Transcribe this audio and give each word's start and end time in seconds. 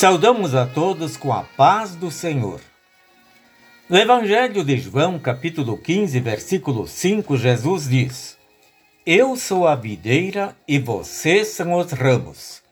Saudamos 0.00 0.54
a 0.54 0.64
todos 0.64 1.18
com 1.18 1.30
a 1.30 1.42
paz 1.42 1.94
do 1.94 2.10
Senhor. 2.10 2.58
No 3.86 3.98
Evangelho 3.98 4.64
de 4.64 4.78
João, 4.78 5.18
capítulo 5.18 5.76
15, 5.76 6.18
versículo 6.20 6.88
5, 6.88 7.36
Jesus 7.36 7.86
diz: 7.86 8.38
Eu 9.04 9.36
sou 9.36 9.68
a 9.68 9.74
videira 9.74 10.56
e 10.66 10.78
vocês 10.78 11.48
são 11.48 11.74
os 11.74 11.92
ramos. 11.92 12.62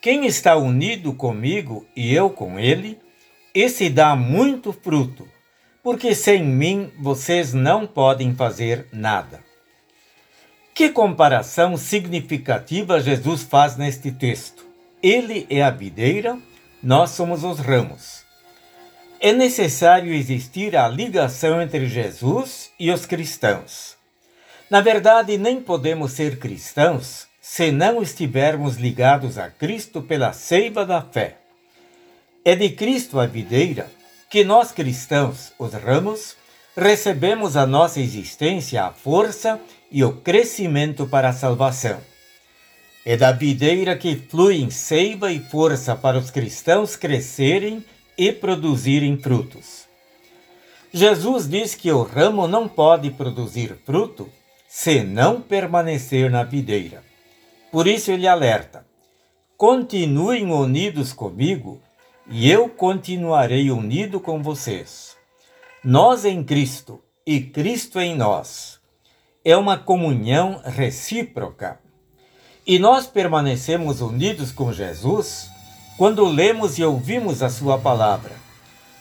Quem 0.00 0.24
está 0.24 0.54
unido 0.54 1.12
comigo 1.12 1.84
e 1.96 2.14
eu 2.14 2.30
com 2.30 2.60
ele, 2.60 2.96
esse 3.52 3.90
dá 3.90 4.14
muito 4.14 4.72
fruto, 4.72 5.26
porque 5.82 6.14
sem 6.14 6.44
mim 6.44 6.92
vocês 7.00 7.52
não 7.52 7.88
podem 7.88 8.36
fazer 8.36 8.86
nada. 8.92 9.42
Que 10.72 10.90
comparação 10.90 11.76
significativa 11.76 13.00
Jesus 13.00 13.42
faz 13.42 13.76
neste 13.76 14.12
texto. 14.12 14.64
Ele 15.02 15.44
é 15.50 15.60
a 15.60 15.70
videira 15.70 16.38
nós 16.82 17.10
somos 17.10 17.44
os 17.44 17.58
ramos. 17.58 18.22
É 19.20 19.32
necessário 19.32 20.12
existir 20.12 20.76
a 20.76 20.86
ligação 20.86 21.60
entre 21.60 21.88
Jesus 21.88 22.70
e 22.78 22.90
os 22.90 23.04
cristãos. 23.04 23.96
Na 24.70 24.80
verdade, 24.80 25.36
nem 25.36 25.60
podemos 25.60 26.12
ser 26.12 26.38
cristãos 26.38 27.26
se 27.40 27.72
não 27.72 28.00
estivermos 28.00 28.76
ligados 28.76 29.38
a 29.38 29.50
Cristo 29.50 30.02
pela 30.02 30.32
seiva 30.32 30.86
da 30.86 31.02
fé. 31.02 31.38
É 32.44 32.54
de 32.54 32.70
Cristo 32.70 33.18
a 33.18 33.26
videira 33.26 33.90
que 34.30 34.44
nós 34.44 34.70
cristãos, 34.70 35.52
os 35.58 35.72
ramos, 35.72 36.36
recebemos 36.76 37.56
a 37.56 37.66
nossa 37.66 38.00
existência, 38.00 38.84
a 38.84 38.92
força 38.92 39.60
e 39.90 40.04
o 40.04 40.12
crescimento 40.12 41.06
para 41.06 41.30
a 41.30 41.32
salvação. 41.32 41.98
É 43.08 43.16
da 43.16 43.32
videira 43.32 43.96
que 43.96 44.14
fluem 44.14 44.68
seiva 44.68 45.32
e 45.32 45.40
força 45.40 45.96
para 45.96 46.18
os 46.18 46.30
cristãos 46.30 46.94
crescerem 46.94 47.82
e 48.18 48.30
produzirem 48.30 49.16
frutos. 49.16 49.86
Jesus 50.92 51.48
diz 51.48 51.74
que 51.74 51.90
o 51.90 52.02
ramo 52.02 52.46
não 52.46 52.68
pode 52.68 53.10
produzir 53.10 53.78
fruto 53.86 54.28
se 54.68 55.02
não 55.02 55.40
permanecer 55.40 56.30
na 56.30 56.44
videira. 56.44 57.02
Por 57.72 57.86
isso 57.86 58.10
ele 58.10 58.28
alerta: 58.28 58.84
continuem 59.56 60.52
unidos 60.52 61.10
comigo 61.14 61.80
e 62.28 62.50
eu 62.50 62.68
continuarei 62.68 63.70
unido 63.70 64.20
com 64.20 64.42
vocês. 64.42 65.16
Nós 65.82 66.26
em 66.26 66.44
Cristo 66.44 67.02
e 67.26 67.40
Cristo 67.40 67.98
em 67.98 68.14
nós. 68.14 68.78
É 69.42 69.56
uma 69.56 69.78
comunhão 69.78 70.60
recíproca 70.62 71.80
e 72.68 72.78
nós 72.78 73.06
permanecemos 73.06 74.02
unidos 74.02 74.52
com 74.52 74.70
Jesus 74.70 75.50
quando 75.96 76.26
lemos 76.26 76.78
e 76.78 76.84
ouvimos 76.84 77.42
a 77.42 77.48
Sua 77.48 77.78
palavra. 77.78 78.32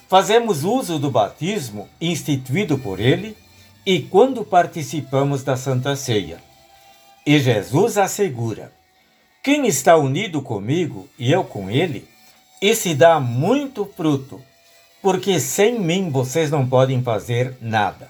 Fazemos 0.08 0.64
uso 0.64 0.98
do 0.98 1.12
batismo 1.12 1.90
instituído 2.00 2.78
por 2.78 2.98
Ele 2.98 3.36
e 3.86 4.00
quando 4.02 4.46
participamos 4.46 5.44
da 5.44 5.58
Santa 5.58 5.98
Ceia. 5.98 6.42
E 7.26 7.38
Jesus 7.40 7.98
assegura: 7.98 8.72
quem 9.44 9.68
está 9.68 9.98
unido 9.98 10.42
comigo 10.42 11.10
e 11.20 11.30
eu 11.30 11.44
com 11.44 11.70
Ele, 11.70 12.08
esse 12.62 12.96
dá 12.96 13.20
muito 13.20 13.86
fruto, 13.98 14.42
porque 15.02 15.42
sem 15.42 15.78
mim 15.78 16.10
vocês 16.10 16.50
não 16.50 16.66
podem 16.66 17.04
fazer 17.04 17.58
nada. 17.60 18.10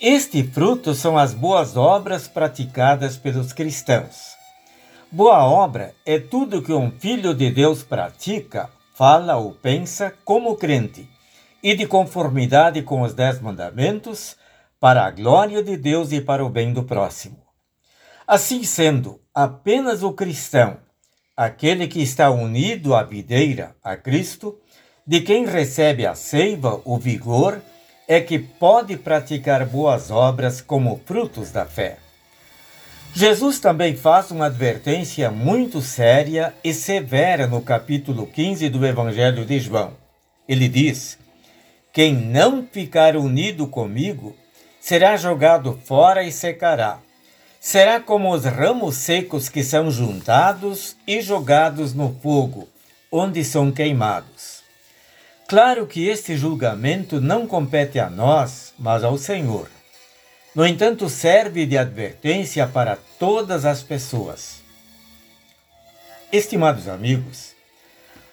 Este 0.00 0.44
fruto 0.44 0.94
são 0.94 1.18
as 1.18 1.34
boas 1.34 1.76
obras 1.76 2.28
praticadas 2.28 3.16
pelos 3.16 3.52
cristãos. 3.52 4.40
Boa 5.14 5.44
obra 5.44 5.94
é 6.06 6.18
tudo 6.18 6.62
que 6.62 6.72
um 6.72 6.90
filho 6.90 7.34
de 7.34 7.50
Deus 7.50 7.82
pratica, 7.82 8.70
fala 8.94 9.36
ou 9.36 9.52
pensa 9.52 10.10
como 10.24 10.56
crente, 10.56 11.06
e 11.62 11.74
de 11.74 11.86
conformidade 11.86 12.80
com 12.80 13.02
os 13.02 13.12
dez 13.12 13.38
mandamentos, 13.38 14.36
para 14.80 15.04
a 15.04 15.10
glória 15.10 15.62
de 15.62 15.76
Deus 15.76 16.12
e 16.12 16.20
para 16.22 16.42
o 16.42 16.48
bem 16.48 16.72
do 16.72 16.84
próximo. 16.84 17.36
Assim 18.26 18.64
sendo, 18.64 19.20
apenas 19.34 20.02
o 20.02 20.14
cristão, 20.14 20.78
aquele 21.36 21.86
que 21.88 22.00
está 22.00 22.30
unido 22.30 22.94
à 22.94 23.02
videira, 23.02 23.76
a 23.84 23.98
Cristo, 23.98 24.58
de 25.06 25.20
quem 25.20 25.44
recebe 25.44 26.06
a 26.06 26.14
seiva, 26.14 26.80
o 26.86 26.96
vigor, 26.96 27.60
é 28.08 28.18
que 28.18 28.38
pode 28.38 28.96
praticar 28.96 29.66
boas 29.66 30.10
obras 30.10 30.62
como 30.62 31.02
frutos 31.04 31.52
da 31.52 31.66
fé. 31.66 31.98
Jesus 33.14 33.60
também 33.60 33.94
faz 33.94 34.30
uma 34.30 34.46
advertência 34.46 35.30
muito 35.30 35.82
séria 35.82 36.54
e 36.64 36.72
severa 36.72 37.46
no 37.46 37.60
capítulo 37.60 38.26
15 38.26 38.70
do 38.70 38.86
Evangelho 38.86 39.44
de 39.44 39.60
João. 39.60 39.92
Ele 40.48 40.66
diz: 40.66 41.18
Quem 41.92 42.14
não 42.14 42.66
ficar 42.66 43.14
unido 43.14 43.66
comigo 43.66 44.34
será 44.80 45.14
jogado 45.18 45.78
fora 45.84 46.24
e 46.24 46.32
secará. 46.32 47.00
Será 47.60 48.00
como 48.00 48.32
os 48.32 48.46
ramos 48.46 48.96
secos 48.96 49.46
que 49.50 49.62
são 49.62 49.90
juntados 49.90 50.96
e 51.06 51.20
jogados 51.20 51.92
no 51.92 52.16
fogo, 52.22 52.66
onde 53.10 53.44
são 53.44 53.70
queimados. 53.70 54.62
Claro 55.46 55.86
que 55.86 56.08
este 56.08 56.34
julgamento 56.34 57.20
não 57.20 57.46
compete 57.46 58.00
a 58.00 58.08
nós, 58.08 58.72
mas 58.78 59.04
ao 59.04 59.18
Senhor. 59.18 59.68
No 60.54 60.66
entanto, 60.66 61.08
serve 61.08 61.64
de 61.64 61.78
advertência 61.78 62.66
para 62.66 62.96
todas 63.18 63.64
as 63.64 63.82
pessoas. 63.82 64.62
Estimados 66.30 66.88
amigos, 66.88 67.54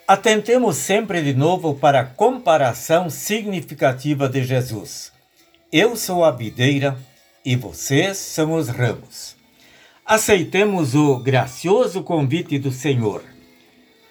atentemos 0.06 0.76
sempre 0.76 1.22
de 1.22 1.34
novo 1.34 1.76
para 1.76 2.02
a 2.02 2.06
comparação 2.06 3.10
significativa 3.10 4.28
de 4.28 4.44
Jesus. 4.44 5.14
Eu 5.72 5.96
sou 5.96 6.26
a 6.26 6.32
videira 6.32 6.98
e 7.46 7.56
vocês 7.56 8.18
são 8.18 8.54
os 8.54 8.68
ramos. 8.68 9.38
Aceitemos 10.06 10.96
o 10.96 11.20
gracioso 11.20 12.04
convite 12.04 12.60
do 12.60 12.72
Senhor. 12.72 13.24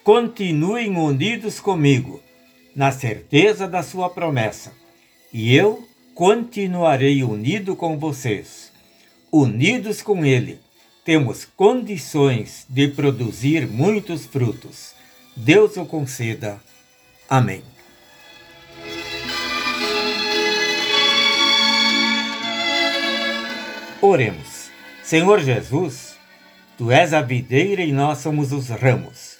Continuem 0.02 0.96
unidos 0.96 1.60
comigo, 1.60 2.22
na 2.75 2.90
certeza 2.90 3.69
da 3.69 3.82
sua 3.82 4.08
promessa, 4.08 4.72
e 5.32 5.54
eu 5.54 5.88
continuarei 6.19 7.23
unido 7.23 7.77
com 7.77 7.97
vocês. 7.97 8.73
Unidos 9.31 10.03
com 10.03 10.25
Ele, 10.25 10.59
temos 11.05 11.45
condições 11.45 12.67
de 12.69 12.89
produzir 12.89 13.69
muitos 13.69 14.27
frutos. 14.27 14.95
Deus 15.37 15.77
o 15.77 15.87
conceda. 15.87 16.59
Amém. 17.31 17.62
Oremos. 24.03 24.71
Senhor 25.05 25.39
Jesus, 25.39 26.17
Tu 26.77 26.91
és 26.91 27.15
a 27.15 27.23
videira 27.23 27.83
e 27.83 27.93
nós 27.93 28.19
somos 28.19 28.50
os 28.50 28.69
ramos. 28.71 29.37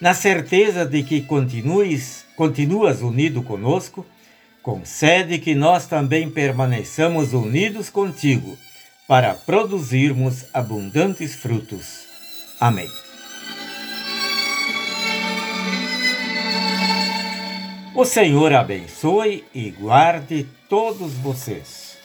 Na 0.00 0.14
certeza 0.14 0.84
de 0.84 1.04
que 1.04 1.20
continues, 1.20 2.24
continuas 2.34 3.02
unido 3.02 3.40
conosco, 3.40 4.04
concede 4.62 5.38
que 5.38 5.54
nós 5.54 5.86
também 5.86 6.30
permaneçamos 6.30 7.32
unidos 7.32 7.90
contigo 7.90 8.56
para 9.06 9.34
produzirmos 9.34 10.44
abundantes 10.52 11.34
frutos. 11.34 12.06
Amém. 12.60 12.88
O 17.94 18.04
Senhor 18.04 18.52
abençoe 18.52 19.44
e 19.52 19.70
guarde 19.70 20.46
todos 20.68 21.14
vocês. 21.14 21.97